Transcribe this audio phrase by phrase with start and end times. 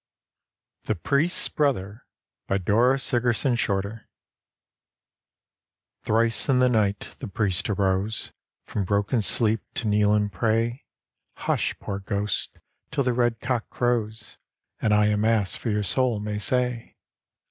[0.83, 2.07] '^ THE PRIEST'S BROTHER:
[2.65, 4.07] dora sigerson SHORTER
[6.01, 8.31] Thrice in the night the priest arose
[8.63, 10.85] From broken sleep to kneel and pray."
[11.45, 12.57] Hush, poor ghost,
[12.89, 14.37] till the red cock crows,
[14.81, 16.95] And I a Mass for your soul may say."